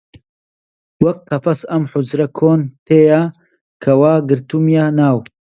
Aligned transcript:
وەک 1.03 1.17
قەفەس 1.29 1.59
ئەم 1.69 1.83
حوجرە 1.91 2.27
کون 2.37 2.61
تێیە 2.85 3.21
کە 3.83 3.91
وا 3.99 4.13
گرتوومیە 4.29 4.85
ناو 4.99 5.17